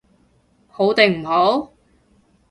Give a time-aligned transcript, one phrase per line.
[0.67, 1.73] 好定唔好？